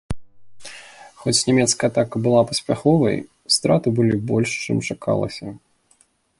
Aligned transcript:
Хоць 1.25 1.41
нямецкая 1.49 1.87
атака 1.91 2.15
была 2.29 2.41
паспяховай, 2.53 3.15
страты 3.59 3.87
былі 4.01 4.15
больш, 4.33 4.49
чым 4.65 4.77
чакалася. 4.93 5.45